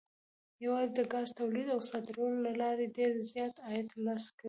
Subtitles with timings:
[0.65, 4.39] یوازې د ګازو تولید او صادرولو له لارې ډېر زیات عاید ترلاسه کوي.